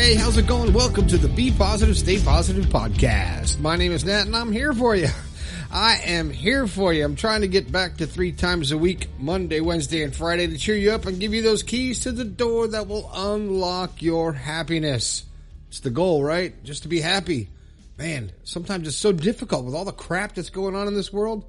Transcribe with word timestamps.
Hey, 0.00 0.14
how's 0.14 0.38
it 0.38 0.46
going? 0.46 0.72
Welcome 0.72 1.08
to 1.08 1.18
the 1.18 1.28
Be 1.28 1.50
Positive, 1.50 1.94
Stay 1.94 2.18
Positive 2.18 2.64
podcast. 2.64 3.60
My 3.60 3.76
name 3.76 3.92
is 3.92 4.02
Nat 4.02 4.22
and 4.22 4.34
I'm 4.34 4.50
here 4.50 4.72
for 4.72 4.96
you. 4.96 5.08
I 5.70 5.98
am 6.06 6.30
here 6.30 6.66
for 6.66 6.90
you. 6.94 7.04
I'm 7.04 7.16
trying 7.16 7.42
to 7.42 7.48
get 7.48 7.70
back 7.70 7.98
to 7.98 8.06
three 8.06 8.32
times 8.32 8.72
a 8.72 8.78
week, 8.78 9.08
Monday, 9.18 9.60
Wednesday, 9.60 10.02
and 10.02 10.16
Friday 10.16 10.46
to 10.46 10.56
cheer 10.56 10.74
you 10.74 10.92
up 10.92 11.04
and 11.04 11.20
give 11.20 11.34
you 11.34 11.42
those 11.42 11.62
keys 11.62 12.00
to 12.04 12.12
the 12.12 12.24
door 12.24 12.68
that 12.68 12.88
will 12.88 13.10
unlock 13.12 14.00
your 14.00 14.32
happiness. 14.32 15.26
It's 15.68 15.80
the 15.80 15.90
goal, 15.90 16.24
right? 16.24 16.64
Just 16.64 16.84
to 16.84 16.88
be 16.88 17.02
happy. 17.02 17.50
Man, 17.98 18.32
sometimes 18.42 18.88
it's 18.88 18.96
so 18.96 19.12
difficult 19.12 19.66
with 19.66 19.74
all 19.74 19.84
the 19.84 19.92
crap 19.92 20.34
that's 20.34 20.48
going 20.48 20.74
on 20.74 20.88
in 20.88 20.94
this 20.94 21.12
world. 21.12 21.44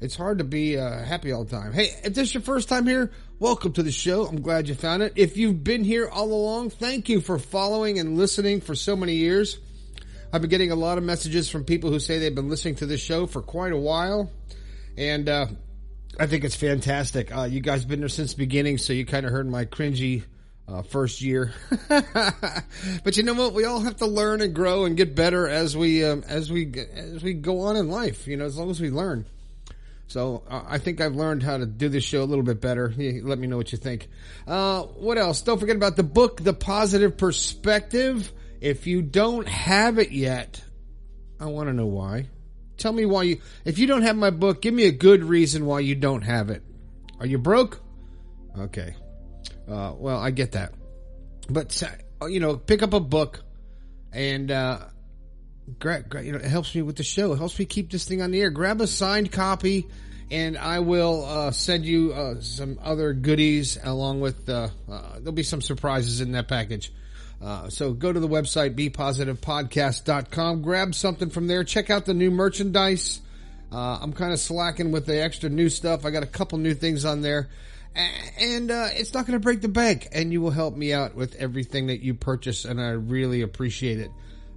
It's 0.00 0.14
hard 0.14 0.38
to 0.38 0.44
be 0.44 0.78
uh, 0.78 1.02
happy 1.02 1.32
all 1.32 1.42
the 1.42 1.50
time. 1.50 1.72
Hey, 1.72 1.90
if 2.04 2.14
this 2.14 2.28
is 2.28 2.34
your 2.34 2.42
first 2.42 2.68
time 2.68 2.86
here, 2.86 3.10
welcome 3.40 3.72
to 3.72 3.82
the 3.82 3.90
show. 3.90 4.26
I'm 4.26 4.40
glad 4.40 4.68
you 4.68 4.76
found 4.76 5.02
it. 5.02 5.14
If 5.16 5.36
you've 5.36 5.64
been 5.64 5.82
here 5.82 6.08
all 6.08 6.32
along, 6.32 6.70
thank 6.70 7.08
you 7.08 7.20
for 7.20 7.36
following 7.36 7.98
and 7.98 8.16
listening 8.16 8.60
for 8.60 8.76
so 8.76 8.94
many 8.94 9.14
years. 9.14 9.58
I've 10.32 10.40
been 10.40 10.50
getting 10.50 10.70
a 10.70 10.76
lot 10.76 10.98
of 10.98 11.04
messages 11.04 11.50
from 11.50 11.64
people 11.64 11.90
who 11.90 11.98
say 11.98 12.18
they've 12.18 12.32
been 12.32 12.48
listening 12.48 12.76
to 12.76 12.86
this 12.86 13.00
show 13.00 13.26
for 13.26 13.42
quite 13.42 13.72
a 13.72 13.76
while. 13.76 14.30
And, 14.96 15.28
uh, 15.28 15.46
I 16.20 16.28
think 16.28 16.44
it's 16.44 16.54
fantastic. 16.54 17.36
Uh, 17.36 17.44
you 17.50 17.58
guys 17.58 17.80
have 17.80 17.88
been 17.88 18.00
there 18.00 18.08
since 18.08 18.34
the 18.34 18.38
beginning, 18.38 18.78
so 18.78 18.92
you 18.92 19.04
kind 19.04 19.26
of 19.26 19.32
heard 19.32 19.50
my 19.50 19.64
cringy, 19.64 20.22
uh, 20.68 20.82
first 20.82 21.22
year. 21.22 21.52
but 21.88 23.16
you 23.16 23.24
know 23.24 23.34
what? 23.34 23.52
We 23.52 23.64
all 23.64 23.80
have 23.80 23.96
to 23.96 24.06
learn 24.06 24.42
and 24.42 24.54
grow 24.54 24.84
and 24.84 24.96
get 24.96 25.16
better 25.16 25.48
as 25.48 25.76
we, 25.76 26.04
um, 26.04 26.22
as 26.28 26.52
we, 26.52 26.72
as 26.94 27.20
we 27.20 27.34
go 27.34 27.62
on 27.62 27.74
in 27.74 27.88
life, 27.88 28.28
you 28.28 28.36
know, 28.36 28.44
as 28.44 28.56
long 28.56 28.70
as 28.70 28.80
we 28.80 28.90
learn. 28.90 29.26
So 30.08 30.42
uh, 30.48 30.62
I 30.66 30.78
think 30.78 31.00
I've 31.02 31.14
learned 31.14 31.42
how 31.42 31.58
to 31.58 31.66
do 31.66 31.90
this 31.90 32.02
show 32.02 32.22
a 32.22 32.24
little 32.24 32.42
bit 32.44 32.60
better. 32.60 32.92
Let 32.96 33.38
me 33.38 33.46
know 33.46 33.58
what 33.58 33.72
you 33.72 33.78
think. 33.78 34.08
Uh, 34.46 34.82
what 34.82 35.18
else? 35.18 35.42
Don't 35.42 35.60
forget 35.60 35.76
about 35.76 35.96
the 35.96 36.02
book, 36.02 36.42
The 36.42 36.54
Positive 36.54 37.16
Perspective. 37.16 38.32
If 38.60 38.86
you 38.86 39.02
don't 39.02 39.46
have 39.46 39.98
it 39.98 40.10
yet, 40.10 40.62
I 41.38 41.46
want 41.46 41.68
to 41.68 41.74
know 41.74 41.86
why. 41.86 42.28
Tell 42.78 42.92
me 42.92 43.04
why 43.04 43.24
you, 43.24 43.40
if 43.64 43.78
you 43.78 43.86
don't 43.86 44.02
have 44.02 44.16
my 44.16 44.30
book, 44.30 44.62
give 44.62 44.72
me 44.72 44.86
a 44.86 44.92
good 44.92 45.22
reason 45.22 45.66
why 45.66 45.80
you 45.80 45.94
don't 45.94 46.22
have 46.22 46.48
it. 46.48 46.62
Are 47.20 47.26
you 47.26 47.38
broke? 47.38 47.80
Okay. 48.58 48.94
Uh, 49.68 49.92
well, 49.94 50.18
I 50.18 50.30
get 50.30 50.52
that. 50.52 50.72
But, 51.50 51.82
uh, 52.22 52.26
you 52.26 52.40
know, 52.40 52.56
pick 52.56 52.82
up 52.82 52.94
a 52.94 53.00
book 53.00 53.40
and, 54.12 54.50
uh, 55.68 55.74
grab, 55.78 56.14
you 56.22 56.32
know, 56.32 56.38
it 56.38 56.44
helps 56.44 56.74
me 56.74 56.82
with 56.82 56.96
the 56.96 57.02
show. 57.02 57.32
It 57.32 57.38
helps 57.38 57.58
me 57.58 57.64
keep 57.64 57.90
this 57.90 58.04
thing 58.04 58.22
on 58.22 58.30
the 58.30 58.40
air. 58.40 58.50
Grab 58.50 58.80
a 58.80 58.86
signed 58.86 59.32
copy 59.32 59.86
and 60.30 60.58
I 60.58 60.80
will, 60.80 61.24
uh, 61.24 61.50
send 61.52 61.86
you, 61.86 62.12
uh, 62.12 62.40
some 62.40 62.78
other 62.82 63.12
goodies 63.12 63.78
along 63.82 64.20
with, 64.20 64.48
uh, 64.48 64.68
there'll 64.86 65.32
be 65.32 65.42
some 65.42 65.62
surprises 65.62 66.20
in 66.20 66.32
that 66.32 66.48
package. 66.48 66.92
Uh, 67.40 67.68
so 67.68 67.92
go 67.92 68.12
to 68.12 68.20
the 68.20 68.28
website, 68.28 68.74
bepositivepodcast.com, 68.74 70.62
grab 70.62 70.94
something 70.94 71.30
from 71.30 71.46
there, 71.46 71.64
check 71.64 71.88
out 71.88 72.04
the 72.04 72.14
new 72.14 72.30
merchandise. 72.30 73.20
Uh, 73.72 73.98
I'm 74.00 74.12
kind 74.12 74.32
of 74.32 74.40
slacking 74.40 74.92
with 74.92 75.06
the 75.06 75.22
extra 75.22 75.48
new 75.48 75.68
stuff. 75.68 76.04
I 76.04 76.10
got 76.10 76.22
a 76.22 76.26
couple 76.26 76.58
new 76.58 76.74
things 76.74 77.04
on 77.04 77.20
there 77.22 77.48
and, 78.38 78.70
uh, 78.70 78.88
it's 78.92 79.14
not 79.14 79.26
going 79.26 79.38
to 79.38 79.42
break 79.42 79.60
the 79.60 79.68
bank 79.68 80.08
and 80.12 80.32
you 80.32 80.40
will 80.40 80.50
help 80.50 80.76
me 80.76 80.92
out 80.92 81.14
with 81.14 81.34
everything 81.36 81.88
that 81.88 82.02
you 82.02 82.14
purchase 82.14 82.64
and 82.64 82.80
I 82.80 82.90
really 82.90 83.42
appreciate 83.42 83.98
it. 83.98 84.10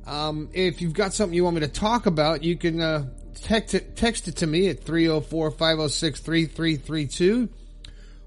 Um, 0.06 0.50
if 0.54 0.82
you've 0.82 0.94
got 0.94 1.14
something 1.14 1.36
you 1.36 1.44
want 1.44 1.56
me 1.56 1.62
to 1.62 1.68
talk 1.68 2.06
about, 2.06 2.44
you 2.44 2.58
can, 2.58 2.82
uh, 2.82 3.06
text 3.42 3.74
it, 3.74 3.96
text 3.96 4.28
it 4.28 4.36
to 4.38 4.48
me 4.48 4.68
at 4.70 4.84
304-506-3332. 4.84 7.50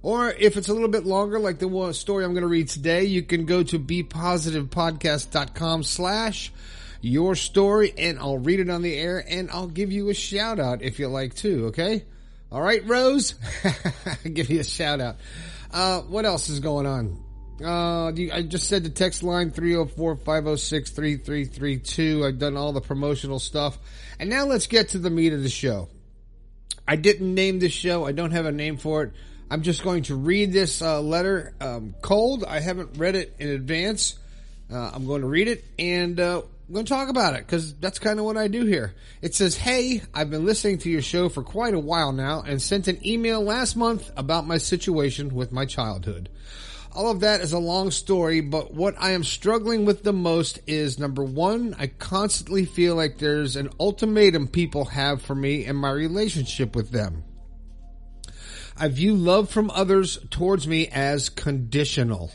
Or 0.03 0.31
if 0.31 0.57
it's 0.57 0.69
a 0.69 0.75
little 0.75 0.89
bit 0.89 1.07
longer, 1.07 1.39
like 1.39 1.59
the 1.59 1.93
story 1.95 2.25
I'm 2.25 2.33
going 2.33 2.43
to 2.43 2.49
read 2.49 2.69
today, 2.69 3.05
you 3.05 3.23
can 3.23 3.47
go 3.47 3.63
to 3.63 3.79
bepositivepodcast.com 3.79 5.83
slash 5.83 6.53
your 7.01 7.35
story 7.35 7.95
and 7.97 8.19
I'll 8.19 8.37
read 8.39 8.61
it 8.61 8.69
on 8.69 8.83
the 8.83 8.95
air 8.97 9.25
and 9.27 9.51
I'll 9.51 9.67
give 9.67 9.91
you 9.93 10.11
a 10.11 10.15
shout 10.15 10.61
out 10.61 10.83
if 10.83 10.99
you 10.99 11.09
like 11.09 11.35
to. 11.37 11.67
Okay. 11.67 12.05
All 12.53 12.61
right, 12.61 12.87
Rose, 12.87 13.35
give 14.33 14.51
you 14.51 14.61
a 14.61 14.65
shout 14.65 15.01
out. 15.01 15.17
Uh, 15.73 16.03
what 16.03 16.27
else 16.27 16.51
is 16.51 16.61
going 16.61 16.87
on? 16.87 17.24
Uh, 17.63 18.09
I 18.09 18.43
just 18.43 18.69
said 18.69 18.83
the 18.83 18.91
text 18.91 19.23
line 19.23 19.53
304-506-3332. 19.53 22.27
I've 22.27 22.39
done 22.39 22.57
all 22.57 22.73
the 22.73 22.81
promotional 22.81 23.39
stuff. 23.39 23.79
And 24.19 24.29
now 24.29 24.47
let's 24.47 24.67
get 24.67 24.89
to 24.91 24.99
the 24.99 25.11
meat 25.11 25.33
of 25.33 25.43
the 25.43 25.49
show. 25.49 25.89
I 26.87 26.97
didn't 26.97 27.35
name 27.35 27.61
this 27.61 27.73
show. 27.73 28.05
I 28.05 28.13
don't 28.13 28.33
have 28.33 28.45
a 28.47 28.53
name 28.53 28.77
for 28.77 29.05
it. 29.05 29.13
I'm 29.51 29.63
just 29.63 29.85
going 29.85 30.05
to 30.05 30.17
read 30.17 30.53
this 30.53 30.83
uh, 30.83 31.01
letter 31.01 31.55
um, 31.61 31.95
cold. 32.03 32.45
I 32.45 32.61
haven't 32.61 32.99
read 32.99 33.15
it 33.15 33.37
in 33.39 33.49
advance. 33.49 34.19
Uh, 34.73 34.91
I'm 34.93 35.07
going 35.07 35.21
to 35.21 35.29
read 35.29 35.49
it 35.49 35.65
and 35.79 36.19
uh, 36.19 36.43
I'm 36.67 36.75
going 36.75 36.87
to 36.87 36.93
talk 36.93 37.09
about 37.09 37.35
it 37.35 37.47
because 37.47 37.75
that's 37.75 37.99
kind 37.99 38.19
of 38.19 38.25
what 38.25 38.37
I 38.37 38.49
do 38.49 38.65
here. 38.65 38.95
It 39.21 39.35
says, 39.35 39.57
Hey, 39.57 40.03
I've 40.15 40.31
been 40.31 40.45
listening 40.45 40.79
to 40.79 40.91
your 40.91 41.03
show 41.03 41.29
for 41.29 41.43
quite 41.43 41.75
a 41.75 41.79
while 41.79 42.13
now 42.13 42.43
and 42.45 42.61
sent 42.61 42.89
an 42.89 43.07
email 43.07 43.43
last 43.43 43.77
month 43.77 44.11
about 44.17 44.47
my 44.47 44.59
situation 44.59 45.35
with 45.35 45.53
my 45.53 45.67
childhood. 45.67 46.31
All 46.95 47.11
of 47.11 47.21
that 47.21 47.41
is 47.41 47.53
a 47.53 47.59
long 47.59 47.91
story, 47.91 48.41
but 48.41 48.73
what 48.73 48.95
I 49.01 49.11
am 49.11 49.25
struggling 49.25 49.85
with 49.85 50.05
the 50.05 50.13
most 50.13 50.61
is 50.69 50.97
number 50.97 51.25
one, 51.25 51.75
I 51.77 51.89
constantly 51.89 52.65
feel 52.65 52.95
like 52.95 53.19
there's 53.19 53.57
an 53.57 53.71
ultimatum 53.81 54.47
people 54.47 54.85
have 54.87 55.21
for 55.21 55.35
me 55.35 55.65
and 55.65 55.77
my 55.77 55.91
relationship 55.91 56.77
with 56.77 56.93
them. 56.93 57.25
I 58.77 58.89
view 58.89 59.15
love 59.15 59.51
from 59.51 59.73
others 59.73 60.19
towards 60.31 60.69
me 60.69 60.87
as 60.87 61.29
conditional. 61.29 62.31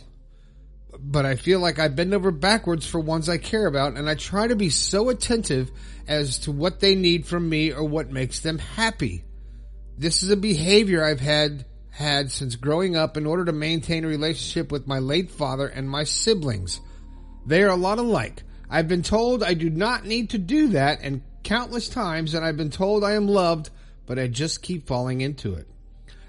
But 0.99 1.25
I 1.25 1.35
feel 1.35 1.61
like 1.61 1.79
I 1.79 1.87
bend 1.87 2.13
over 2.13 2.31
backwards 2.31 2.85
for 2.85 2.99
ones 2.99 3.29
I 3.29 3.37
care 3.37 3.65
about 3.65 3.95
and 3.95 4.09
I 4.09 4.15
try 4.15 4.47
to 4.47 4.57
be 4.57 4.69
so 4.69 5.07
attentive 5.07 5.71
as 6.05 6.39
to 6.39 6.51
what 6.51 6.81
they 6.81 6.95
need 6.95 7.25
from 7.25 7.47
me 7.47 7.71
or 7.71 7.85
what 7.85 8.11
makes 8.11 8.41
them 8.41 8.57
happy. 8.57 9.23
This 9.97 10.21
is 10.21 10.31
a 10.31 10.37
behavior 10.37 11.01
I've 11.01 11.21
had 11.21 11.65
had 11.99 12.31
since 12.31 12.55
growing 12.55 12.95
up 12.95 13.17
in 13.17 13.25
order 13.25 13.43
to 13.43 13.51
maintain 13.51 14.05
a 14.05 14.07
relationship 14.07 14.71
with 14.71 14.87
my 14.87 14.99
late 14.99 15.29
father 15.29 15.67
and 15.67 15.89
my 15.89 16.05
siblings. 16.05 16.79
They 17.45 17.61
are 17.61 17.69
a 17.69 17.75
lot 17.75 17.99
alike. 17.99 18.43
I've 18.69 18.87
been 18.87 19.03
told 19.03 19.43
I 19.43 19.53
do 19.53 19.69
not 19.69 20.05
need 20.05 20.29
to 20.29 20.37
do 20.37 20.69
that 20.69 20.99
and 21.01 21.21
countless 21.43 21.89
times 21.89 22.33
and 22.33 22.45
I've 22.45 22.55
been 22.55 22.69
told 22.69 23.03
I 23.03 23.13
am 23.13 23.27
loved, 23.27 23.69
but 24.05 24.17
I 24.17 24.27
just 24.27 24.61
keep 24.61 24.87
falling 24.87 25.19
into 25.19 25.55
it. 25.55 25.67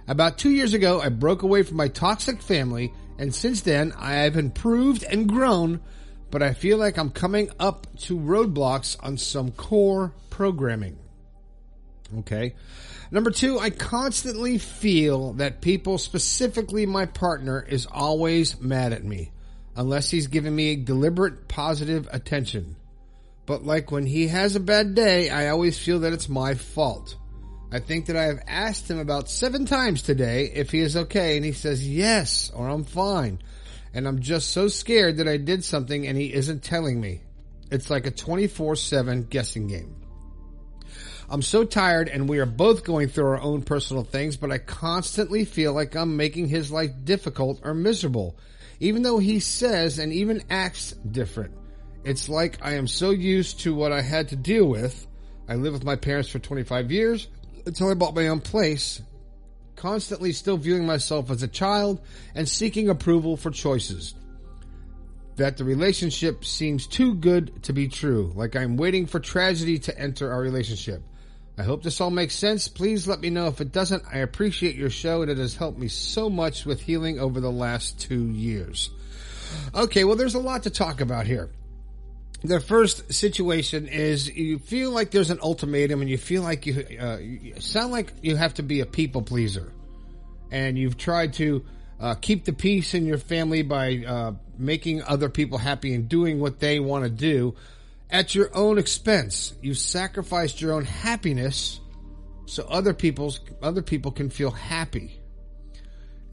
About 0.09 0.39
two 0.39 0.51
years 0.51 0.75
ago, 0.75 1.01
I 1.01 1.09
broke 1.09 1.45
away 1.45 1.63
from 1.63 1.77
my 1.77 1.87
toxic 1.87 2.43
family, 2.43 2.93
and 3.17 3.33
since 3.33 3.61
then, 3.61 3.93
I 3.97 4.15
have 4.15 4.37
improved 4.37 5.05
and 5.05 5.29
grown, 5.29 5.81
but 6.33 6.43
I 6.43 6.53
feel 6.53 6.79
like 6.79 6.99
I'm 6.99 7.11
coming 7.11 7.49
up 7.61 7.87
to 8.01 8.19
roadblocks 8.19 8.97
on 9.05 9.19
some 9.19 9.53
core 9.53 10.13
programming. 10.31 10.99
Okay. 12.19 12.57
Number 13.13 13.31
two, 13.31 13.59
I 13.59 13.71
constantly 13.71 14.59
feel 14.59 15.33
that 15.35 15.61
people, 15.61 15.99
specifically 15.99 16.87
my 16.87 17.07
partner, 17.07 17.61
is 17.61 17.87
always 17.91 18.61
mad 18.61 18.93
at 18.93 19.05
me, 19.05 19.33
unless 19.75 20.11
he's 20.11 20.29
giving 20.29 20.55
me 20.55 20.77
deliberate 20.77 21.49
positive 21.49 22.09
attention. 22.13 22.77
But 23.47 23.65
like 23.65 23.91
when 23.91 24.07
he 24.07 24.29
has 24.29 24.55
a 24.55 24.61
bad 24.61 24.95
day, 24.95 25.29
I 25.29 25.49
always 25.49 25.77
feel 25.77 26.01
that 26.01 26.13
it's 26.13 26.29
my 26.29 26.55
fault. 26.55 27.17
I 27.73 27.81
think 27.81 28.07
that 28.07 28.17
I 28.17 28.25
have 28.25 28.43
asked 28.47 28.89
him 28.89 29.01
about 29.01 29.29
seven 29.29 29.65
times 29.65 30.03
today 30.03 30.53
if 30.55 30.71
he 30.71 30.81
is 30.81 30.97
okay 30.97 31.37
and 31.37 31.45
he 31.45 31.53
says 31.53 31.87
yes 31.87 32.51
or 32.55 32.69
I'm 32.69 32.85
fine. 32.85 33.41
And 33.93 34.07
I'm 34.07 34.21
just 34.21 34.51
so 34.51 34.69
scared 34.69 35.17
that 35.17 35.27
I 35.27 35.37
did 35.37 35.65
something 35.65 36.07
and 36.07 36.17
he 36.17 36.33
isn't 36.33 36.63
telling 36.63 37.01
me. 37.01 37.23
It's 37.73 37.91
like 37.91 38.07
a 38.07 38.13
24-7 38.13 39.29
guessing 39.29 39.67
game. 39.67 39.97
I'm 41.31 41.43
so 41.43 41.63
tired 41.63 42.09
and 42.09 42.29
we 42.29 42.41
are 42.41 42.47
both 42.47 42.83
going 42.83 43.07
through 43.07 43.27
our 43.27 43.41
own 43.41 43.63
personal 43.63 44.03
things, 44.03 44.37
but 44.37 44.51
I 44.51 44.59
constantly 44.59 45.45
feel 45.45 45.73
like 45.73 45.95
I'm 45.95 46.17
making 46.17 46.49
his 46.49 46.73
life 46.73 46.91
difficult 47.05 47.61
or 47.63 47.73
miserable, 47.73 48.37
even 48.81 49.03
though 49.03 49.19
he 49.19 49.39
says 49.39 50.01
and 50.01 50.13
even 50.13 50.43
acts 50.51 50.91
different. 50.91 51.55
It's 52.03 52.29
like 52.29 52.59
I 52.63 52.73
am 52.73 52.89
so 52.89 53.11
used 53.11 53.61
to 53.61 53.73
what 53.73 53.93
I 53.93 54.01
had 54.01 54.31
to 54.31 54.37
deal 54.37 54.67
with. 54.67 55.07
I 55.49 55.55
lived 55.55 55.75
with 55.75 55.85
my 55.85 55.95
parents 55.95 56.29
for 56.29 56.41
25 56.41 56.91
years 56.91 57.29
until 57.65 57.91
I 57.91 57.95
bought 57.95 58.17
my 58.17 58.27
own 58.27 58.41
place, 58.41 59.01
constantly 59.77 60.33
still 60.33 60.57
viewing 60.57 60.85
myself 60.85 61.31
as 61.31 61.45
a 61.45 61.49
child 61.49 62.01
and 62.35 62.49
seeking 62.49 62.89
approval 62.89 63.37
for 63.37 63.53
choices. 63.53 64.15
That 65.37 65.59
the 65.59 65.65
relationship 65.65 66.45
seems 66.45 66.89
too 66.89 67.15
good 67.15 67.63
to 67.63 67.73
be 67.73 67.87
true, 67.87 68.33
like 68.35 68.57
I'm 68.57 68.77
waiting 68.77 69.07
for 69.07 69.21
tragedy 69.21 69.79
to 69.81 69.97
enter 69.97 70.33
our 70.33 70.41
relationship. 70.41 71.05
I 71.59 71.63
hope 71.63 71.83
this 71.83 72.01
all 72.01 72.11
makes 72.11 72.35
sense. 72.35 72.69
Please 72.69 73.07
let 73.07 73.21
me 73.21 73.31
know 73.31 73.47
if 73.47 73.61
it 73.61 73.73
doesn't. 73.73 74.05
I 74.11 74.19
appreciate 74.19 74.77
your 74.77 74.91
show 74.91 75.23
and 75.23 75.31
it 75.31 75.39
has 75.39 75.55
helped 75.55 75.79
me 75.79 75.89
so 75.89 76.31
much 76.31 76.65
with 76.65 76.81
healing 76.81 77.19
over 77.19 77.41
the 77.41 77.51
last 77.51 78.01
two 78.01 78.31
years. 78.31 78.91
Okay, 79.75 80.05
well 80.05 80.17
there's 80.17 80.35
a 80.35 80.41
lot 80.41 80.63
to 80.63 80.71
talk 80.71 81.01
about 81.01 81.27
here 81.27 81.51
the 82.43 82.61
first 82.61 83.13
situation 83.13 83.87
is 83.87 84.29
you 84.35 84.59
feel 84.59 84.91
like 84.91 85.11
there's 85.11 85.31
an 85.31 85.39
ultimatum 85.43 86.01
and 86.01 86.09
you 86.09 86.17
feel 86.17 86.43
like 86.43 86.67
you, 86.67 86.87
uh, 86.99 87.19
you 87.19 87.55
sound 87.61 87.93
like 87.93 88.13
you 88.23 88.37
have 88.37 88.55
to 88.55 88.63
be 88.63 88.81
a 88.81 88.87
people 88.87 89.23
pleaser 89.23 89.73
and 90.51 90.79
you've 90.79 90.97
tried 90.97 91.35
to 91.35 91.65
uh, 92.01 92.15
keep 92.15 92.45
the 92.45 92.53
peace 92.53 92.95
in 92.95 93.05
your 93.05 93.19
family 93.19 93.63
by 93.63 94.03
uh, 94.07 94.33
making 94.57 95.03
other 95.03 95.29
people 95.29 95.59
happy 95.59 95.95
and 95.95 96.09
doing 96.09 96.41
what 96.41 96.61
they 96.61 96.81
want 96.81 97.05
to 97.05 97.11
do 97.11 97.55
at 98.11 98.35
your 98.35 98.55
own 98.55 98.79
expense. 98.79 99.55
You 99.63 99.75
sacrificed 99.75 100.61
your 100.61 100.73
own 100.73 100.85
happiness 100.85 101.81
so 102.51 102.65
other 102.65 102.93
people's 102.95 103.41
other 103.63 103.81
people 103.81 104.11
can 104.11 104.29
feel 104.29 104.51
happy. 104.51 105.21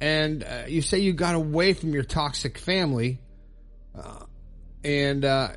And 0.01 0.44
uh, 0.44 0.63
you 0.68 0.81
say 0.81 1.00
you 1.00 1.13
got 1.13 1.35
away 1.35 1.74
from 1.74 1.94
your 1.94 2.03
toxic 2.03 2.57
family, 2.57 3.19
uh, 3.95 4.25
and 4.83 5.24
uh, 5.24 5.50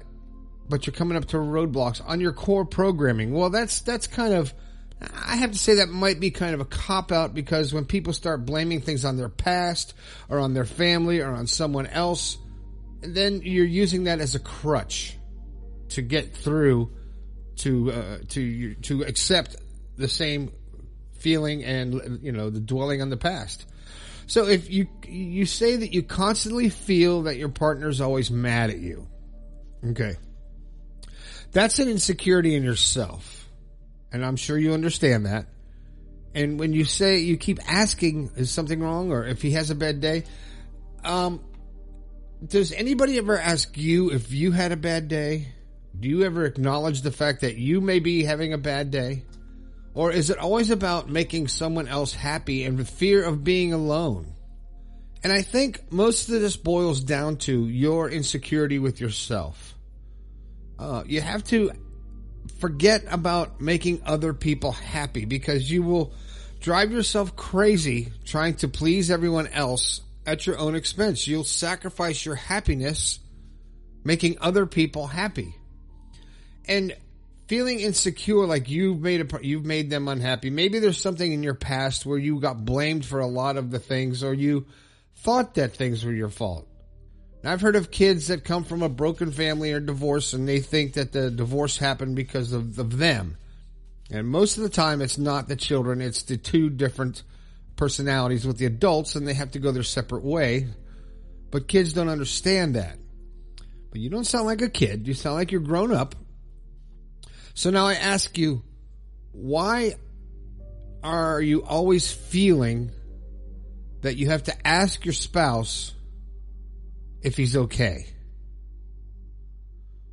but 0.68 0.86
you're 0.86 0.94
coming 0.94 1.16
up 1.16 1.26
to 1.26 1.38
roadblocks 1.38 2.02
on 2.06 2.20
your 2.20 2.32
core 2.32 2.66
programming. 2.66 3.32
Well, 3.32 3.48
that's 3.48 3.80
that's 3.80 4.06
kind 4.06 4.34
of 4.34 4.52
I 5.00 5.36
have 5.36 5.52
to 5.52 5.58
say 5.58 5.76
that 5.76 5.88
might 5.88 6.20
be 6.20 6.30
kind 6.30 6.52
of 6.52 6.60
a 6.60 6.66
cop 6.66 7.10
out 7.10 7.32
because 7.32 7.72
when 7.72 7.86
people 7.86 8.12
start 8.12 8.44
blaming 8.44 8.82
things 8.82 9.06
on 9.06 9.16
their 9.16 9.30
past 9.30 9.94
or 10.28 10.40
on 10.40 10.52
their 10.52 10.66
family 10.66 11.20
or 11.20 11.30
on 11.30 11.46
someone 11.46 11.86
else, 11.86 12.36
then 13.00 13.40
you're 13.42 13.64
using 13.64 14.04
that 14.04 14.20
as 14.20 14.34
a 14.34 14.40
crutch 14.40 15.16
to 15.90 16.02
get 16.02 16.34
through 16.34 16.90
to 17.56 17.92
uh, 17.92 18.18
to 18.28 18.74
to 18.76 19.02
accept 19.02 19.56
the 19.96 20.08
same 20.08 20.52
feeling 21.18 21.64
and 21.64 22.20
you 22.22 22.32
know 22.32 22.50
the 22.50 22.60
dwelling 22.60 23.02
on 23.02 23.10
the 23.10 23.16
past. 23.16 23.66
So 24.26 24.46
if 24.46 24.70
you 24.70 24.88
you 25.06 25.46
say 25.46 25.76
that 25.76 25.92
you 25.92 26.02
constantly 26.02 26.68
feel 26.68 27.22
that 27.22 27.36
your 27.36 27.48
partner's 27.48 28.00
always 28.00 28.30
mad 28.30 28.70
at 28.70 28.78
you, 28.78 29.08
okay, 29.84 30.16
that's 31.52 31.78
an 31.78 31.88
insecurity 31.88 32.54
in 32.54 32.62
yourself 32.62 33.40
and 34.12 34.24
I'm 34.24 34.36
sure 34.36 34.58
you 34.58 34.72
understand 34.72 35.26
that. 35.26 35.46
And 36.34 36.58
when 36.58 36.72
you 36.72 36.84
say 36.84 37.18
you 37.18 37.36
keep 37.36 37.58
asking, 37.66 38.32
is 38.36 38.50
something 38.50 38.80
wrong, 38.80 39.10
or 39.10 39.24
if 39.24 39.42
he 39.42 39.52
has 39.52 39.70
a 39.70 39.74
bad 39.74 40.00
day, 40.00 40.24
um, 41.04 41.40
does 42.44 42.72
anybody 42.72 43.18
ever 43.18 43.38
ask 43.38 43.76
you 43.76 44.10
if 44.10 44.32
you 44.32 44.52
had 44.52 44.72
a 44.72 44.76
bad 44.76 45.08
day? 45.08 45.48
Do 45.98 46.08
you 46.08 46.22
ever 46.22 46.44
acknowledge 46.44 47.02
the 47.02 47.12
fact 47.12 47.42
that 47.42 47.56
you 47.56 47.80
may 47.80 47.98
be 47.98 48.24
having 48.24 48.52
a 48.52 48.58
bad 48.58 48.90
day? 48.90 49.24
Or 49.92 50.12
is 50.12 50.30
it 50.30 50.38
always 50.38 50.70
about 50.70 51.10
making 51.10 51.48
someone 51.48 51.88
else 51.88 52.14
happy 52.14 52.64
and 52.64 52.78
the 52.78 52.84
fear 52.84 53.24
of 53.24 53.44
being 53.44 53.72
alone? 53.72 54.32
And 55.22 55.32
I 55.32 55.42
think 55.42 55.92
most 55.92 56.28
of 56.28 56.40
this 56.40 56.56
boils 56.56 57.02
down 57.02 57.36
to 57.38 57.66
your 57.66 58.08
insecurity 58.08 58.78
with 58.78 59.00
yourself. 59.00 59.74
Uh, 60.78 61.02
you 61.06 61.20
have 61.20 61.44
to 61.44 61.72
forget 62.58 63.04
about 63.10 63.60
making 63.60 64.00
other 64.06 64.32
people 64.32 64.72
happy 64.72 65.26
because 65.26 65.70
you 65.70 65.82
will 65.82 66.14
drive 66.60 66.92
yourself 66.92 67.36
crazy 67.36 68.12
trying 68.24 68.54
to 68.54 68.68
please 68.68 69.10
everyone 69.10 69.48
else 69.48 70.00
at 70.24 70.46
your 70.46 70.58
own 70.58 70.74
expense. 70.74 71.26
You'll 71.26 71.44
sacrifice 71.44 72.24
your 72.24 72.36
happiness 72.36 73.18
making 74.04 74.38
other 74.40 74.64
people 74.64 75.06
happy. 75.06 75.54
And 76.66 76.94
feeling 77.50 77.80
insecure 77.80 78.46
like 78.46 78.70
you've 78.70 79.00
made 79.00 79.20
a, 79.20 79.44
you've 79.44 79.64
made 79.64 79.90
them 79.90 80.06
unhappy. 80.06 80.50
Maybe 80.50 80.78
there's 80.78 81.00
something 81.00 81.32
in 81.32 81.42
your 81.42 81.54
past 81.54 82.06
where 82.06 82.16
you 82.16 82.38
got 82.38 82.64
blamed 82.64 83.04
for 83.04 83.18
a 83.18 83.26
lot 83.26 83.56
of 83.56 83.72
the 83.72 83.80
things 83.80 84.22
or 84.22 84.32
you 84.32 84.66
thought 85.16 85.54
that 85.54 85.74
things 85.74 86.04
were 86.04 86.12
your 86.12 86.28
fault. 86.28 86.68
I've 87.42 87.60
heard 87.60 87.74
of 87.74 87.90
kids 87.90 88.28
that 88.28 88.44
come 88.44 88.64
from 88.64 88.82
a 88.82 88.88
broken 88.88 89.32
family 89.32 89.72
or 89.72 89.80
divorce 89.80 90.32
and 90.32 90.46
they 90.46 90.60
think 90.60 90.92
that 90.92 91.10
the 91.10 91.30
divorce 91.30 91.78
happened 91.78 92.14
because 92.14 92.52
of, 92.52 92.78
of 92.78 92.98
them. 92.98 93.36
And 94.10 94.28
most 94.28 94.56
of 94.56 94.62
the 94.62 94.68
time 94.68 95.00
it's 95.00 95.18
not 95.18 95.48
the 95.48 95.56
children, 95.56 96.00
it's 96.00 96.22
the 96.22 96.36
two 96.36 96.70
different 96.70 97.22
personalities 97.74 98.46
with 98.46 98.58
the 98.58 98.66
adults 98.66 99.16
and 99.16 99.26
they 99.26 99.34
have 99.34 99.50
to 99.52 99.58
go 99.58 99.72
their 99.72 99.82
separate 99.82 100.22
way. 100.22 100.68
But 101.50 101.66
kids 101.66 101.94
don't 101.94 102.08
understand 102.08 102.76
that. 102.76 102.96
But 103.90 104.00
you 104.00 104.08
don't 104.08 104.24
sound 104.24 104.46
like 104.46 104.62
a 104.62 104.68
kid. 104.68 105.08
You 105.08 105.14
sound 105.14 105.34
like 105.34 105.50
you're 105.50 105.60
grown 105.60 105.92
up. 105.92 106.14
So 107.54 107.70
now 107.70 107.86
I 107.86 107.94
ask 107.94 108.38
you, 108.38 108.62
why 109.32 109.94
are 111.02 111.40
you 111.40 111.62
always 111.62 112.10
feeling 112.10 112.90
that 114.02 114.16
you 114.16 114.28
have 114.28 114.44
to 114.44 114.66
ask 114.66 115.04
your 115.04 115.14
spouse 115.14 115.92
if 117.22 117.36
he's 117.36 117.56
okay? 117.56 118.06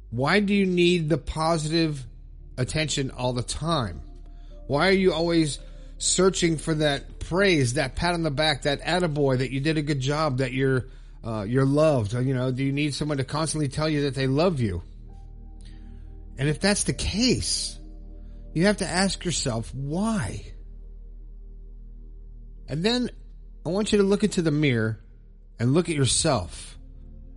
Why 0.09 0.39
do 0.39 0.53
you 0.53 0.65
need 0.65 1.09
the 1.09 1.17
positive 1.17 2.05
attention 2.57 3.11
all 3.11 3.33
the 3.33 3.43
time? 3.43 4.01
Why 4.67 4.87
are 4.87 4.93
you 4.93 5.13
always 5.13 5.59
searching 5.97 6.57
for 6.57 6.73
that 6.75 7.19
praise, 7.19 7.73
that 7.73 7.95
pat 7.95 8.13
on 8.13 8.23
the 8.23 8.31
back, 8.31 8.63
that 8.63 8.81
attaboy 8.81 9.39
that 9.39 9.51
you 9.51 9.59
did 9.59 9.77
a 9.77 9.81
good 9.81 9.99
job, 9.99 10.37
that 10.37 10.53
you're 10.53 10.85
uh, 11.23 11.43
you're 11.47 11.65
loved? 11.65 12.13
You 12.13 12.33
know, 12.33 12.51
do 12.51 12.63
you 12.63 12.71
need 12.71 12.93
someone 12.93 13.17
to 13.17 13.23
constantly 13.23 13.67
tell 13.67 13.89
you 13.89 14.03
that 14.03 14.15
they 14.15 14.27
love 14.27 14.61
you? 14.61 14.81
And 16.37 16.49
if 16.49 16.59
that's 16.59 16.83
the 16.83 16.93
case, 16.93 17.79
you 18.53 18.65
have 18.65 18.77
to 18.77 18.87
ask 18.87 19.25
yourself 19.25 19.73
why. 19.73 20.53
And 22.67 22.83
then 22.83 23.09
I 23.65 23.69
want 23.69 23.91
you 23.91 23.99
to 23.99 24.03
look 24.03 24.23
into 24.23 24.41
the 24.41 24.51
mirror 24.51 24.99
and 25.59 25.73
look 25.73 25.89
at 25.89 25.95
yourself. 25.95 26.77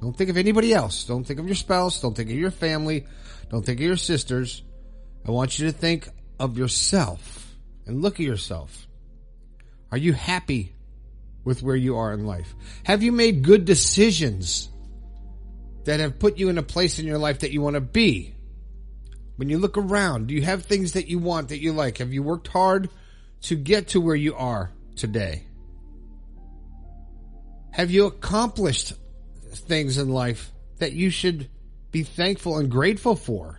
Don't 0.01 0.17
think 0.17 0.31
of 0.31 0.37
anybody 0.37 0.73
else. 0.73 1.05
Don't 1.05 1.25
think 1.25 1.41
of 1.41 1.47
your 1.47 1.57
spouse. 1.57 2.01
Don't 2.01 2.17
think 2.17 2.31
of 2.31 2.37
your 2.37 2.51
family. 2.51 3.07
Don't 3.51 3.65
think 3.65 3.81
of 3.81 3.85
your 3.85 3.97
sisters. 3.97 4.63
I 5.27 5.31
want 5.31 5.59
you 5.59 5.67
to 5.67 5.73
think 5.73 6.09
of 6.39 6.57
yourself 6.57 7.55
and 7.87 8.01
look 8.01 8.15
at 8.15 8.27
yourself. 8.27 8.87
Are 9.93 9.99
you 9.99 10.13
happy 10.13 10.75
with 11.45 11.63
where 11.63 11.77
you 11.77 11.97
are 11.97 12.13
in 12.13 12.27
life? 12.27 12.55
Have 12.85 13.03
you 13.03 13.13
made 13.13 13.43
good 13.43 13.65
decisions 13.65 14.69
that 15.85 16.01
have 16.01 16.19
put 16.19 16.39
you 16.39 16.49
in 16.49 16.59
a 16.59 16.63
place 16.63 16.99
in 16.99 17.07
your 17.07 17.19
life 17.19 17.41
that 17.41 17.53
you 17.53 17.61
want 17.61 17.75
to 17.75 17.81
be? 17.81 18.35
When 19.41 19.49
you 19.49 19.57
look 19.57 19.79
around, 19.79 20.27
do 20.27 20.35
you 20.35 20.43
have 20.43 20.67
things 20.67 20.93
that 20.93 21.09
you 21.09 21.19
want 21.19 21.49
that 21.49 21.63
you 21.63 21.73
like? 21.73 21.97
Have 21.97 22.13
you 22.13 22.23
worked 22.23 22.49
hard 22.49 22.91
to 23.45 23.57
get 23.57 23.89
to 23.89 23.99
where 23.99 24.15
you 24.15 24.35
are 24.35 24.71
today? 24.97 25.47
Have 27.71 27.91
you 27.91 28.05
accomplished 28.05 28.93
things 29.55 29.97
in 29.97 30.11
life 30.11 30.53
that 30.77 30.93
you 30.93 31.09
should 31.09 31.49
be 31.91 32.03
thankful 32.03 32.59
and 32.59 32.71
grateful 32.71 33.17
for? 33.17 33.59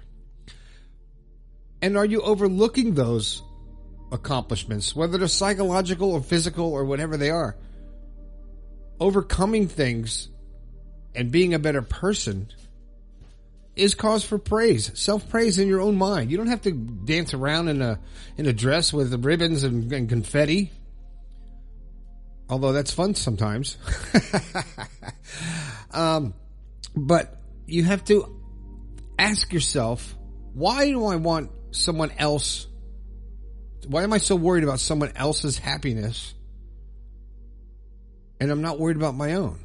And 1.82 1.98
are 1.98 2.06
you 2.06 2.22
overlooking 2.22 2.94
those 2.94 3.42
accomplishments, 4.12 4.96
whether 4.96 5.18
they're 5.18 5.28
psychological 5.28 6.12
or 6.12 6.22
physical 6.22 6.72
or 6.72 6.86
whatever 6.86 7.18
they 7.18 7.32
are? 7.32 7.58
Overcoming 9.00 9.68
things 9.68 10.30
and 11.16 11.32
being 11.32 11.56
a 11.56 11.60
better 11.60 11.82
person 11.82 12.50
is 13.76 13.96
cause 13.96 14.24
for 14.24 14.38
praise, 14.38 14.92
self 15.00 15.30
praise 15.30 15.60
in 15.60 15.68
your 15.68 15.82
own 15.82 15.96
mind. 15.96 16.32
You 16.32 16.38
don't 16.38 16.48
have 16.48 16.62
to 16.64 16.72
dance 16.72 17.34
around 17.34 17.70
in 17.70 17.82
a 17.82 18.00
in 18.38 18.46
a 18.46 18.54
dress 18.54 18.92
with 18.92 19.14
ribbons 19.24 19.64
and, 19.64 19.92
and 19.92 20.10
confetti. 20.10 20.72
Although 22.50 22.74
that's 22.74 22.92
fun 22.92 23.16
sometimes. 23.16 23.78
um, 25.92 26.34
but 26.96 27.38
you 27.66 27.86
have 27.86 28.04
to 28.06 28.42
ask 29.18 29.54
yourself, 29.54 30.16
why 30.54 30.86
do 30.90 31.06
I 31.06 31.16
want 31.16 31.52
someone 31.72 32.12
else? 32.18 32.68
Why 33.88 34.04
am 34.04 34.12
I 34.12 34.18
so 34.18 34.36
worried 34.36 34.66
about 34.66 34.82
someone 34.82 35.14
else's 35.16 35.58
happiness? 35.58 36.34
And 38.42 38.52
I'm 38.52 38.62
not 38.62 38.80
worried 38.80 38.98
about 38.98 39.16
my 39.16 39.36
own. 39.36 39.60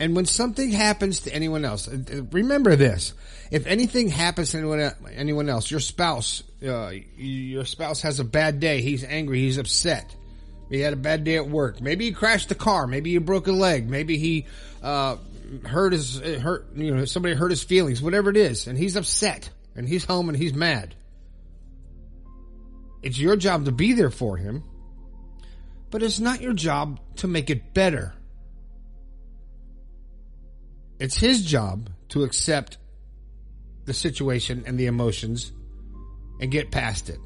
And 0.00 0.16
when 0.16 0.24
something 0.24 0.70
happens 0.70 1.20
to 1.20 1.34
anyone 1.34 1.66
else, 1.66 1.86
remember 2.32 2.74
this: 2.74 3.12
if 3.50 3.66
anything 3.66 4.08
happens 4.08 4.52
to 4.52 4.58
anyone 4.58 4.90
anyone 5.12 5.50
else, 5.50 5.70
your 5.70 5.78
spouse, 5.78 6.42
uh, 6.66 6.92
your 7.18 7.66
spouse 7.66 8.00
has 8.00 8.18
a 8.18 8.24
bad 8.24 8.60
day, 8.60 8.80
he's 8.80 9.04
angry, 9.04 9.40
he's 9.40 9.58
upset, 9.58 10.16
he 10.70 10.80
had 10.80 10.94
a 10.94 10.96
bad 10.96 11.24
day 11.24 11.36
at 11.36 11.46
work, 11.46 11.82
maybe 11.82 12.06
he 12.06 12.12
crashed 12.12 12.48
the 12.48 12.54
car, 12.54 12.86
maybe 12.86 13.10
he 13.10 13.18
broke 13.18 13.46
a 13.46 13.52
leg, 13.52 13.90
maybe 13.90 14.16
he 14.16 14.46
uh, 14.82 15.16
hurt 15.66 15.92
his 15.92 16.18
hurt, 16.18 16.68
you 16.74 16.94
know, 16.94 17.04
somebody 17.04 17.34
hurt 17.34 17.50
his 17.50 17.62
feelings, 17.62 18.00
whatever 18.00 18.30
it 18.30 18.38
is, 18.38 18.68
and 18.68 18.78
he's 18.78 18.96
upset, 18.96 19.50
and 19.76 19.86
he's 19.86 20.06
home 20.06 20.30
and 20.30 20.38
he's 20.38 20.54
mad. 20.54 20.94
It's 23.02 23.18
your 23.18 23.36
job 23.36 23.66
to 23.66 23.72
be 23.72 23.92
there 23.92 24.10
for 24.10 24.38
him, 24.38 24.64
but 25.90 26.02
it's 26.02 26.20
not 26.20 26.40
your 26.40 26.54
job 26.54 27.00
to 27.16 27.28
make 27.28 27.50
it 27.50 27.74
better. 27.74 28.14
It's 31.00 31.16
his 31.16 31.42
job 31.42 31.90
to 32.10 32.22
accept 32.24 32.76
the 33.86 33.94
situation 33.94 34.64
and 34.66 34.78
the 34.78 34.86
emotions 34.86 35.50
and 36.40 36.50
get 36.50 36.70
past 36.70 37.08
it. 37.08 37.18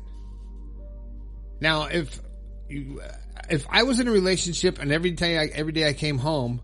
Now, 1.60 1.86
if 1.86 2.20
you, 2.68 3.02
if 3.50 3.66
I 3.68 3.82
was 3.82 3.98
in 3.98 4.08
a 4.08 4.12
relationship 4.12 4.78
and 4.78 4.92
every 4.92 5.10
day 5.10 5.38
I, 5.38 5.46
every 5.46 5.72
day 5.72 5.88
I 5.88 5.92
came 5.92 6.18
home 6.18 6.62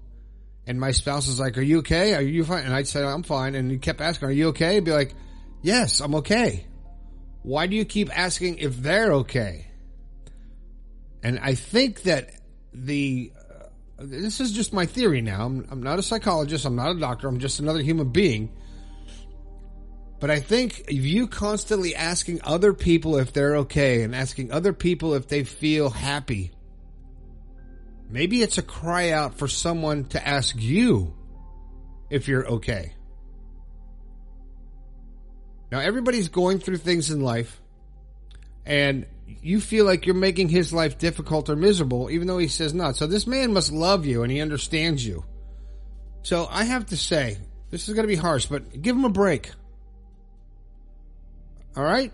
and 0.67 0.79
my 0.79 0.93
spouse 0.93 1.27
was 1.27 1.41
like, 1.41 1.59
"Are 1.59 1.63
you 1.63 1.79
okay? 1.79 2.15
Are 2.15 2.23
you 2.23 2.45
fine?" 2.45 2.65
and 2.65 2.75
I'd 2.75 2.87
say, 2.87 3.03
"I'm 3.03 3.25
fine," 3.25 3.55
and 3.57 3.71
he 3.71 3.79
kept 3.79 4.01
asking, 4.01 4.29
"Are 4.29 4.33
you 4.33 4.49
okay?" 4.49 4.77
I'd 4.77 4.85
be 4.85 4.93
like, 4.93 5.15
"Yes, 5.63 6.01
I'm 6.01 6.15
okay." 6.17 6.67
Why 7.43 7.67
do 7.67 7.75
you 7.75 7.85
keep 7.85 8.17
asking 8.17 8.59
if 8.59 8.77
they're 8.77 9.13
okay? 9.15 9.67
And 11.23 11.39
I 11.41 11.55
think 11.55 12.03
that 12.03 12.31
the 12.73 13.33
this 14.01 14.41
is 14.41 14.53
just 14.53 14.73
my 14.73 14.87
theory 14.87 15.21
now. 15.21 15.45
I'm, 15.45 15.67
I'm 15.71 15.83
not 15.83 15.99
a 15.99 16.03
psychologist. 16.03 16.65
I'm 16.65 16.77
not 16.77 16.97
a 16.97 16.99
doctor. 16.99 17.29
I'm 17.29 17.39
just 17.39 17.61
another 17.61 17.83
human 17.83 18.09
being. 18.09 18.51
But 20.19 20.31
I 20.31 20.41
think 20.41 20.81
if 20.81 21.05
you 21.05 21.27
constantly 21.27 21.95
asking 21.95 22.41
other 22.45 22.73
people 22.73 23.17
if 23.17 23.33
they're 23.33 23.57
okay 23.59 24.03
and 24.03 24.15
asking 24.15 24.53
other 24.53 24.73
people 24.73 25.15
if 25.15 25.29
they 25.29 25.45
feel 25.45 25.91
happy, 25.91 26.53
maybe 28.09 28.43
it's 28.43 28.59
a 28.59 28.63
cry 28.63 29.11
out 29.11 29.39
for 29.39 29.49
someone 29.49 30.05
to 30.07 30.27
ask 30.27 30.55
you 30.59 31.15
if 32.11 32.29
you're 32.29 32.47
okay. 32.47 32.95
Now 35.73 35.79
everybody's 35.79 36.29
going 36.29 36.59
through 36.59 36.79
things 36.79 37.11
in 37.11 37.21
life 37.21 37.61
and 38.67 39.07
you 39.43 39.61
feel 39.61 39.85
like 39.85 40.07
you're 40.07 40.15
making 40.15 40.49
his 40.49 40.73
life 40.73 40.99
difficult 40.99 41.49
or 41.49 41.57
miserable, 41.57 42.11
even 42.11 42.27
though 42.27 42.39
he 42.39 42.49
says 42.49 42.75
not. 42.75 42.97
So 42.97 43.07
this 43.07 43.27
man 43.27 43.53
must 43.53 43.73
love 43.73 44.07
you 44.07 44.23
and 44.23 44.33
he 44.33 44.41
understands 44.41 45.05
you. 45.05 45.25
So 46.23 46.47
I 46.51 46.65
have 46.65 46.87
to 46.87 46.97
say, 46.97 47.39
this 47.71 47.89
is 47.89 47.95
going 47.95 48.05
to 48.05 48.13
be 48.13 48.17
harsh, 48.17 48.47
but 48.47 48.81
give 48.81 48.97
him 48.97 49.05
a 49.05 49.11
break. 49.11 49.51
All 51.77 51.85
right? 51.85 52.13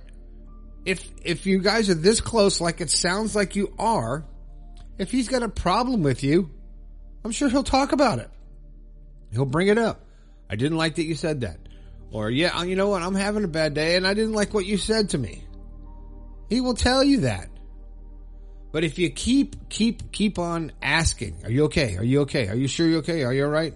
If, 0.85 1.09
if 1.25 1.47
you 1.47 1.59
guys 1.59 1.91
are 1.91 1.95
this 1.95 2.21
close, 2.21 2.61
like 2.61 2.81
it 2.81 2.91
sounds 2.91 3.35
like 3.35 3.57
you 3.57 3.75
are, 3.79 4.25
if 4.99 5.11
he's 5.11 5.29
got 5.29 5.43
a 5.43 5.49
problem 5.49 6.03
with 6.03 6.23
you, 6.23 6.51
I'm 7.25 7.33
sure 7.33 7.49
he'll 7.49 7.65
talk 7.65 7.93
about 7.93 8.19
it. 8.21 8.31
He'll 9.33 9.45
bring 9.45 9.69
it 9.69 9.79
up. 9.79 10.03
I 10.49 10.55
didn't 10.57 10.79
like 10.79 10.95
that 10.97 11.05
you 11.05 11.17
said 11.17 11.41
that. 11.41 11.59
Or, 12.13 12.31
yeah, 12.31 12.63
you 12.63 12.77
know 12.77 12.89
what? 12.89 13.03
I'm 13.03 13.17
having 13.17 13.43
a 13.43 13.49
bad 13.49 13.75
day 13.75 13.97
and 13.97 14.07
I 14.07 14.15
didn't 14.15 14.35
like 14.35 14.55
what 14.55 14.65
you 14.65 14.79
said 14.79 15.11
to 15.11 15.19
me. 15.19 15.43
He 16.49 16.61
will 16.61 16.75
tell 16.75 17.03
you 17.03 17.21
that. 17.21 17.49
But 18.73 18.85
if 18.85 18.99
you 18.99 19.11
keep, 19.11 19.69
keep, 19.69 20.13
keep 20.13 20.39
on 20.39 20.73
asking, 20.83 21.37
are 21.45 21.51
you 21.51 21.65
okay? 21.65 21.97
Are 21.97 22.05
you 22.05 22.23
okay? 22.23 22.49
Are 22.49 22.55
you 22.55 22.69
sure 22.69 22.87
you're 22.87 22.99
okay? 22.99 23.25
Are 23.25 23.33
you 23.33 23.45
alright? 23.45 23.75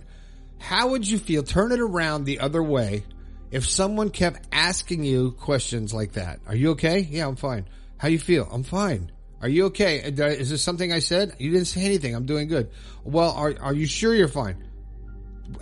How 0.58 0.88
would 0.88 1.08
you 1.08 1.18
feel? 1.18 1.42
Turn 1.42 1.72
it 1.72 1.80
around 1.80 2.24
the 2.24 2.40
other 2.40 2.62
way. 2.62 3.04
If 3.50 3.66
someone 3.66 4.10
kept 4.10 4.46
asking 4.52 5.04
you 5.04 5.32
questions 5.32 5.92
like 5.92 6.12
that, 6.12 6.40
are 6.46 6.54
you 6.54 6.70
okay? 6.72 7.00
Yeah, 7.00 7.26
I'm 7.26 7.36
fine. 7.36 7.66
How 7.96 8.08
you 8.08 8.18
feel? 8.18 8.48
I'm 8.50 8.62
fine. 8.62 9.10
Are 9.40 9.48
you 9.48 9.66
okay? 9.66 10.02
Uh, 10.02 10.26
is 10.26 10.50
this 10.50 10.62
something 10.62 10.92
I 10.92 10.98
said? 10.98 11.34
You 11.38 11.50
didn't 11.50 11.66
say 11.66 11.82
anything. 11.82 12.14
I'm 12.14 12.26
doing 12.26 12.46
good. 12.46 12.70
Well, 13.02 13.32
are, 13.32 13.54
are 13.58 13.74
you 13.74 13.86
sure 13.86 14.14
you're 14.14 14.28
fine? 14.28 14.68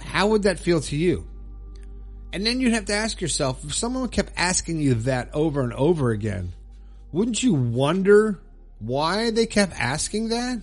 How 0.00 0.28
would 0.28 0.42
that 0.42 0.58
feel 0.58 0.80
to 0.80 0.96
you? 0.96 1.26
And 2.32 2.44
then 2.44 2.60
you'd 2.60 2.74
have 2.74 2.86
to 2.86 2.94
ask 2.94 3.20
yourself, 3.20 3.64
if 3.64 3.74
someone 3.74 4.08
kept 4.08 4.32
asking 4.36 4.80
you 4.80 4.94
that 4.94 5.30
over 5.32 5.62
and 5.62 5.72
over 5.72 6.10
again, 6.10 6.52
wouldn't 7.12 7.42
you 7.42 7.54
wonder 7.54 8.38
why 8.78 9.30
they 9.30 9.46
kept 9.46 9.72
asking 9.78 10.28
that? 10.28 10.60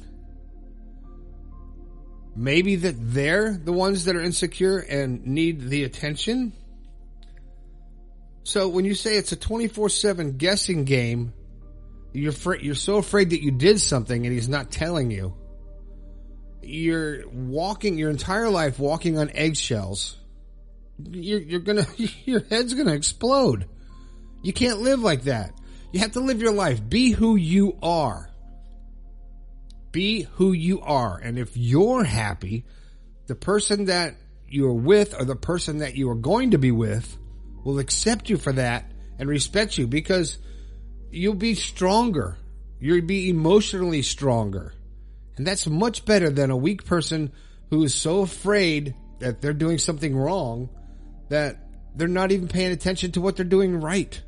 Maybe 2.36 2.76
that 2.78 2.96
they're 2.98 3.54
the 3.54 3.72
ones 3.72 4.06
that 4.06 4.16
are 4.16 4.22
insecure 4.22 4.80
and 4.80 5.26
need 5.26 5.70
the 5.70 5.84
attention? 5.86 6.54
So 8.44 8.68
when 8.68 8.86
you 8.86 8.94
say 8.94 9.18
it's 9.18 9.32
a 9.32 9.38
24-7 9.38 10.38
guessing 10.38 10.84
game, 10.84 11.34
you're 12.14 12.32
fr- 12.32 12.56
you're 12.56 12.76
so 12.76 12.98
afraid 12.98 13.32
that 13.32 13.42
you 13.42 13.52
did 13.52 13.80
something 13.80 14.26
and 14.26 14.34
he's 14.34 14.50
not 14.50 14.70
telling 14.70 15.12
you. 15.12 15.34
You're 16.62 17.28
walking 17.30 17.98
your 17.98 18.10
entire 18.10 18.50
life 18.50 18.80
walking 18.80 19.18
on 19.18 19.30
eggshells. 19.32 20.18
You're, 21.00 21.40
you're 21.40 21.60
gonna, 21.60 21.88
your 22.26 22.42
head's 22.42 22.74
gonna 22.74 22.94
explode. 22.94 23.68
You 24.44 24.54
can't 24.54 24.82
live 24.82 25.02
like 25.02 25.24
that. 25.24 25.52
You 25.92 26.00
have 26.02 26.14
to 26.14 26.20
live 26.20 26.42
your 26.42 26.54
life. 26.54 26.88
Be 26.88 27.12
who 27.12 27.36
you 27.36 27.78
are. 27.82 28.30
Be 29.92 30.24
who 30.34 30.52
you 30.52 30.82
are. 30.82 31.18
And 31.18 31.40
if 31.40 31.56
you're 31.56 32.04
happy, 32.04 32.66
the 33.28 33.36
person 33.36 33.86
that 33.86 34.16
you're 34.48 34.74
with 34.74 35.20
or 35.20 35.26
the 35.26 35.36
person 35.36 35.80
that 35.80 35.96
you 35.96 36.10
are 36.10 36.16
going 36.16 36.52
to 36.52 36.58
be 36.58 36.72
with 36.72 37.18
will 37.64 37.80
accept 37.80 38.30
you 38.30 38.38
for 38.38 38.52
that 38.54 38.92
and 39.18 39.30
respect 39.30 39.78
you 39.78 39.88
because 39.88 40.38
you'll 41.12 41.34
be 41.34 41.56
stronger. 41.56 42.38
You'll 42.80 43.02
be 43.02 43.30
emotionally 43.30 44.02
stronger. 44.02 44.74
And 45.38 45.48
that's 45.48 45.68
much 45.68 46.06
better 46.06 46.30
than 46.30 46.52
a 46.52 46.58
weak 46.58 46.86
person 46.86 47.32
who 47.70 47.84
is 47.84 47.94
so 47.94 48.22
afraid 48.22 48.96
that 49.20 49.42
they're 49.42 49.54
doing 49.54 49.78
something 49.78 50.16
wrong 50.16 50.70
that 51.30 51.58
they're 51.96 52.08
not 52.08 52.32
even 52.32 52.48
paying 52.48 52.72
attention 52.72 53.12
to 53.14 53.22
what 53.22 53.36
they're 53.36 53.46
doing 53.46 53.80
right. 53.80 54.22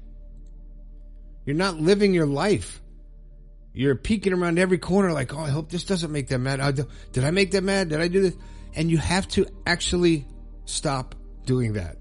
You're 1.48 1.56
not 1.56 1.80
living 1.80 2.13
your 2.13 2.27
life. 2.27 2.82
You're 3.74 3.96
peeking 3.96 4.34
around 4.34 4.60
every 4.60 4.77
corner 4.77 5.13
like, 5.13 5.34
oh, 5.34 5.39
I 5.39 5.50
hope 5.50 5.70
this 5.72 5.86
doesn't 5.86 6.12
make 6.12 6.27
them 6.27 6.44
mad. 6.44 6.60
Did 7.13 7.24
I 7.24 7.32
make 7.32 7.51
them 7.51 7.66
mad? 7.66 7.88
Did 7.88 8.01
I 8.01 8.10
do 8.10 8.22
this? 8.22 8.36
And 8.75 8.92
you 8.92 8.98
have 8.98 9.27
to 9.30 9.48
actually 9.66 10.27
stop 10.66 11.16
doing 11.46 11.74
that. 11.74 11.96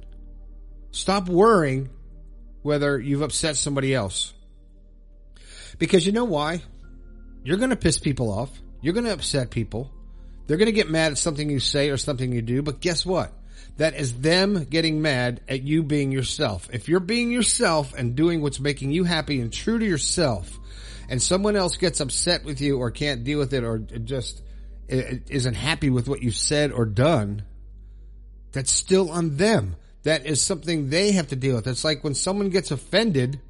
Stop 0.91 1.29
worrying 1.29 1.91
whether 2.63 2.99
you've 2.99 3.23
upset 3.23 3.57
somebody 3.57 3.95
else. 3.95 4.35
Because 5.79 6.05
you 6.05 6.13
know 6.13 6.25
why? 6.25 6.63
You're 7.45 7.59
going 7.59 7.71
to 7.71 7.77
piss 7.77 7.99
people 7.99 8.33
off. 8.33 8.51
You're 8.81 8.95
going 8.95 9.05
to 9.05 9.13
upset 9.13 9.51
people. 9.51 9.93
They're 10.49 10.57
going 10.57 10.67
to 10.67 10.73
get 10.73 10.91
mad 10.91 11.13
at 11.13 11.19
something 11.19 11.49
you 11.49 11.61
say 11.61 11.91
or 11.91 11.99
something 11.99 12.33
you 12.33 12.43
do. 12.43 12.63
But 12.63 12.81
guess 12.81 13.07
what? 13.07 13.33
That 13.77 13.95
is 13.95 14.21
them 14.21 14.65
getting 14.65 15.03
mad 15.03 15.41
at 15.49 15.63
you 15.63 15.83
being 15.83 16.13
yourself. 16.13 16.69
If 16.73 16.89
you're 16.89 17.01
being 17.01 17.31
yourself 17.31 17.95
and 17.95 18.15
doing 18.15 18.41
what's 18.41 18.61
making 18.61 18.93
you 18.93 19.05
happy 19.05 19.41
and 19.41 19.53
true 19.53 19.79
to 19.79 19.85
yourself, 19.85 20.59
and 21.09 21.23
someone 21.23 21.57
else 21.57 21.77
gets 21.77 22.01
upset 22.01 22.45
with 22.45 22.61
you 22.61 22.79
or 22.79 22.91
can't 22.91 23.25
deal 23.25 23.39
with 23.39 23.53
it 23.53 23.65
or 23.65 23.79
just 23.79 24.43
isn't 24.89 25.55
happy 25.55 25.91
with 25.91 26.09
what 26.09 26.23
you've 26.23 26.37
said 26.37 26.73
or 26.73 26.85
done, 26.85 27.43
that's 28.53 28.73
still 28.73 29.11
on 29.11 29.37
them. 29.37 29.77
That 30.05 30.27
is 30.27 30.41
something 30.41 30.89
they 30.89 31.13
have 31.13 31.29
to 31.29 31.37
deal 31.37 31.57
with. 31.57 31.67
It's 31.67 31.85
like 31.85 32.05
when 32.05 32.15
someone 32.15 32.49
gets 32.51 32.71
offended, 32.71 33.41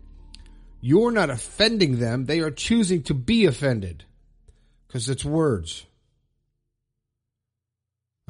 you're 0.80 1.10
not 1.10 1.30
offending 1.30 1.98
them. 1.98 2.24
They 2.24 2.40
are 2.40 2.50
choosing 2.50 3.02
to 3.04 3.14
be 3.14 3.44
offended 3.44 4.04
because 4.86 5.08
it's 5.08 5.24
words. 5.24 5.84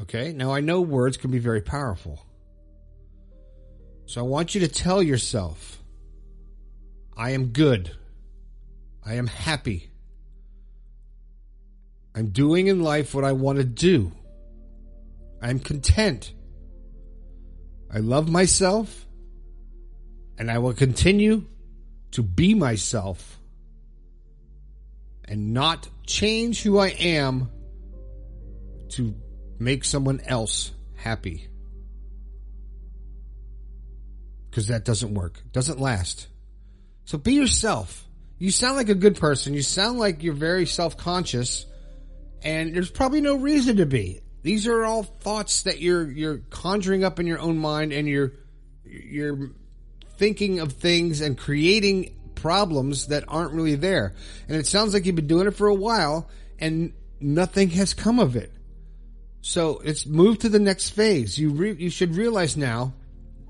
Okay. 0.03 0.33
Now 0.33 0.53
I 0.53 0.61
know 0.61 0.81
words 0.83 1.17
can 1.17 1.31
be 1.31 1.39
very 1.39 1.63
powerful. 1.63 2.25
So 4.05 4.21
I 4.21 4.25
want 4.25 4.55
you 4.55 4.61
to 4.61 4.69
tell 4.69 5.03
yourself, 5.03 5.83
I 7.17 7.31
am 7.31 7.47
good. 7.47 7.91
I 9.05 9.15
am 9.15 9.27
happy. 9.27 9.91
I'm 12.15 12.29
doing 12.29 12.67
in 12.67 12.83
life 12.83 13.15
what 13.15 13.25
I 13.25 13.33
want 13.33 13.59
to 13.59 13.65
do. 13.65 14.13
I'm 15.41 15.59
content. 15.59 16.33
I 17.93 17.99
love 17.99 18.29
myself 18.29 19.07
and 20.39 20.51
I 20.51 20.59
will 20.59 20.75
continue 20.75 21.45
to 22.13 22.23
be 22.23 22.55
myself 22.55 23.39
and 25.25 25.53
not 25.53 25.89
change 26.07 26.63
who 26.63 26.79
I 26.79 26.89
am 26.89 27.51
to 28.91 29.15
make 29.59 29.85
someone 29.85 30.21
else 30.27 30.73
happy. 30.95 31.49
Because 34.51 34.69
that 34.69 34.85
doesn't 34.85 35.15
work. 35.15 35.43
Doesn't 35.53 35.81
last. 35.81 36.29
So 37.05 37.19
be 37.19 37.35
yourself. 37.35 38.07
You 38.39 38.51
sound 38.51 38.77
like 38.77 38.89
a 38.89 38.95
good 38.95 39.17
person. 39.17 39.55
You 39.55 39.63
sound 39.63 39.99
like 39.99 40.23
you're 40.23 40.35
very 40.35 40.67
self-conscious 40.67 41.67
and 42.43 42.75
there's 42.75 42.91
probably 42.91 43.21
no 43.21 43.37
reason 43.37 43.77
to 43.79 43.87
be. 43.87 44.21
These 44.43 44.67
are 44.67 44.85
all 44.85 45.03
thoughts 45.03 45.63
that 45.63 45.81
you're, 45.81 46.09
you're 46.11 46.39
conjuring 46.51 47.03
up 47.03 47.19
in 47.19 47.27
your 47.27 47.41
own 47.41 47.59
mind 47.59 47.93
and 47.93 48.07
you're, 48.07 48.33
you're 48.85 49.51
thinking 50.17 50.61
of 50.61 50.73
things 50.73 51.21
and 51.21 51.37
creating 51.37 52.15
problems 52.35 53.09
that 53.09 53.25
aren't 53.29 53.55
really 53.55 53.75
there. 53.75 54.15
And 54.49 54.57
it 54.57 54.67
sounds 54.67 54.95
like 54.95 55.07
you've 55.07 55.17
been 55.17 55.27
doing 55.27 55.49
it 55.49 55.57
for 55.57 55.67
a 55.67 55.75
while 55.75 56.29
and 56.59 56.93
nothing 57.21 57.71
has 57.71 57.95
come 57.95 58.21
of 58.21 58.37
it. 58.37 58.53
So 59.47 59.79
it's 59.79 60.07
moved 60.07 60.41
to 60.41 60.49
the 60.49 60.59
next 60.59 60.91
phase. 60.91 61.39
You 61.39 61.51
re- 61.51 61.77
you 61.79 61.89
should 61.89 62.17
realize 62.17 62.57
now 62.57 62.95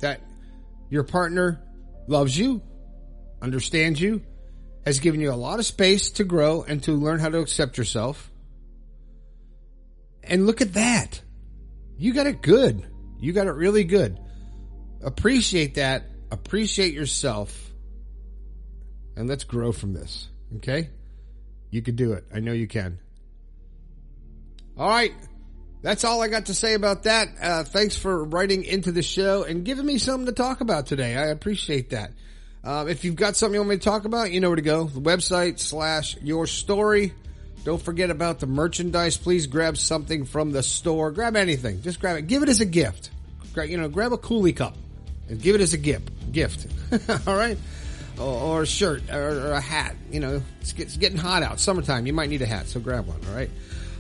that 0.01 0.21
your 0.91 1.05
partner 1.05 1.63
loves 2.07 2.37
you, 2.37 2.61
understands 3.41 3.99
you, 3.99 4.21
has 4.85 5.01
given 5.01 5.23
you 5.23 5.33
a 5.33 5.41
lot 5.41 5.59
of 5.59 5.65
space 5.65 6.11
to 6.11 6.25
grow 6.25 6.63
and 6.65 6.83
to 6.83 6.93
learn 6.93 7.19
how 7.19 7.31
to 7.31 7.39
accept 7.39 7.79
yourself. 7.79 8.31
And 10.23 10.45
look 10.45 10.61
at 10.61 10.75
that. 10.75 11.23
You 11.97 12.13
got 12.13 12.27
it 12.27 12.43
good. 12.43 12.87
You 13.19 13.33
got 13.33 13.47
it 13.47 13.53
really 13.53 13.85
good. 13.85 14.21
Appreciate 15.03 15.77
that. 15.77 16.05
Appreciate 16.31 16.93
yourself. 16.93 17.73
And 19.17 19.31
let's 19.31 19.45
grow 19.45 19.73
from 19.73 19.95
this. 19.95 20.29
Okay? 20.57 20.91
You 21.71 21.81
can 21.81 21.97
do 21.97 22.13
it. 22.13 22.25
I 22.35 22.41
know 22.41 22.53
you 22.53 22.69
can. 22.69 22.99
All 24.77 24.91
right. 24.91 25.15
That's 25.87 26.03
all 26.03 26.21
I 26.21 26.27
got 26.27 26.47
to 26.47 26.55
say 26.55 26.75
about 26.75 27.05
that. 27.05 27.29
Uh, 27.41 27.63
thanks 27.63 27.97
for 27.97 28.25
writing 28.25 28.65
into 28.65 28.91
the 28.91 29.05
show 29.05 29.45
and 29.45 29.65
giving 29.65 29.87
me 29.87 29.99
something 29.99 30.27
to 30.27 30.33
talk 30.33 30.61
about 30.61 30.87
today. 30.87 31.15
I 31.15 31.27
appreciate 31.27 31.91
that. 31.91 32.11
Uh, 32.65 32.87
if 32.89 33.05
you've 33.05 33.15
got 33.15 33.37
something 33.37 33.55
you 33.55 33.61
want 33.61 33.71
me 33.71 33.77
to 33.77 33.83
talk 33.83 34.05
about, 34.05 34.33
you 34.33 34.41
know 34.41 34.49
where 34.49 34.57
to 34.57 34.63
go. 34.63 34.87
The 34.87 35.01
website 35.01 35.61
slash 35.61 36.17
your 36.21 36.49
story. 36.49 37.15
Don't 37.63 37.81
forget 37.81 38.11
about 38.11 38.41
the 38.41 38.49
merchandise. 38.49 39.17
Please 39.17 39.47
grab 39.47 39.77
something 39.77 40.25
from 40.25 40.51
the 40.51 40.65
store. 40.65 41.13
Grab 41.13 41.37
anything. 41.37 41.83
Just 41.83 42.01
grab 42.01 42.17
it. 42.17 42.27
Give 42.27 42.43
it 42.43 42.49
as 42.49 42.61
a 42.61 42.67
gift. 42.67 43.11
You 43.55 43.79
know, 43.79 43.89
grab 43.89 44.13
a 44.13 44.19
koozie 44.19 44.57
cup 44.57 44.75
and 45.29 45.41
give 45.41 45.55
it 45.55 45.61
as 45.61 45.73
a 45.73 45.79
gift. 45.79 46.11
Gift. 46.33 46.67
All 47.29 47.37
right? 47.37 47.59
Or, 48.19 48.63
a 48.63 48.67
shirt 48.67 49.09
or, 49.09 49.53
a 49.53 49.61
hat. 49.61 49.95
You 50.11 50.19
know, 50.19 50.43
it's 50.61 50.97
getting 50.97 51.17
hot 51.17 51.45
out. 51.45 51.61
Summertime. 51.61 52.09
You 52.09 52.13
might 52.13 52.29
need 52.29 52.43
a 52.43 52.47
hat, 52.47 52.67
so 52.67 52.81
grab 52.81 53.07
one. 53.07 53.21
All 53.29 53.37
right? 53.37 53.51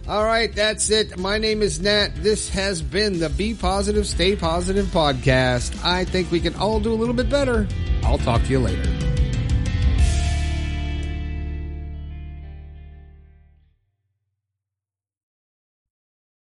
All 0.09 0.25
right, 0.25 0.55
that's 0.55 0.89
it. 0.91 1.19
My 1.19 1.37
name 1.37 1.63
is 1.63 1.81
Nat. 1.81 2.11
This 2.23 2.49
has 2.51 2.81
been 2.81 3.19
the 3.19 3.29
Be 3.29 3.55
Positive, 3.55 4.07
Stay 4.07 4.37
Positive 4.37 4.87
podcast. 4.87 5.85
I 5.85 6.05
think 6.05 6.31
we 6.31 6.39
can 6.39 6.55
all 6.55 6.79
do 6.79 6.93
a 6.93 6.95
little 6.95 7.15
bit 7.15 7.29
better. 7.29 7.67
I'll 8.05 8.19
talk 8.19 8.45
to 8.45 8.51
you 8.51 8.61
later. 8.61 8.96